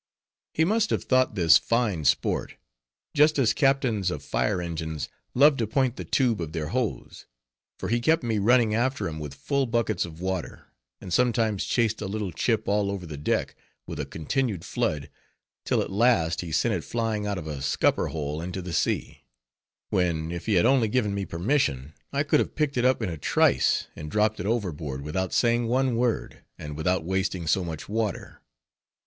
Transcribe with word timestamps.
He 0.55 0.65
must 0.65 0.89
have 0.89 1.03
thought 1.03 1.35
this 1.35 1.59
fine 1.59 2.05
sport, 2.05 2.55
just 3.15 3.37
as 3.37 3.53
captains 3.53 4.09
of 4.09 4.23
fire 4.23 4.59
engines 4.59 5.09
love 5.35 5.57
to 5.57 5.67
point 5.67 5.95
the 5.95 6.03
tube 6.03 6.41
of 6.41 6.53
their 6.53 6.69
hose; 6.69 7.27
for 7.77 7.87
he 7.87 8.01
kept 8.01 8.23
me 8.23 8.39
running 8.39 8.73
after 8.73 9.07
him 9.07 9.19
with 9.19 9.35
full 9.35 9.67
buckets 9.67 10.03
of 10.03 10.19
water, 10.19 10.65
and 10.99 11.13
sometimes 11.13 11.65
chased 11.65 12.01
a 12.01 12.07
little 12.07 12.31
chip 12.31 12.67
all 12.67 12.89
over 12.89 13.05
the 13.05 13.15
deck, 13.15 13.53
with 13.85 13.99
a 13.99 14.07
continued 14.07 14.65
flood, 14.65 15.07
till 15.65 15.83
at 15.83 15.91
last 15.91 16.41
he 16.41 16.51
sent 16.51 16.73
it 16.73 16.83
flying 16.83 17.27
out 17.27 17.37
of 17.37 17.45
a 17.45 17.61
scupper 17.61 18.07
hole 18.07 18.41
into 18.41 18.63
the 18.63 18.73
sea; 18.73 19.23
when 19.91 20.31
if 20.31 20.47
he 20.47 20.55
had 20.55 20.65
only 20.65 20.87
given 20.87 21.13
me 21.13 21.25
permission, 21.27 21.93
I 22.11 22.23
could 22.23 22.39
have 22.39 22.55
picked 22.55 22.75
it 22.75 22.85
up 22.85 23.03
in 23.03 23.09
a 23.09 23.19
trice, 23.19 23.85
and 23.95 24.09
dropped 24.09 24.39
it 24.39 24.47
overboard 24.47 25.03
without 25.03 25.31
saying 25.31 25.67
one 25.67 25.95
word, 25.95 26.41
and 26.57 26.75
without 26.75 27.05
wasting 27.05 27.45
so 27.45 27.63
much 27.63 27.87
water. 27.87 28.41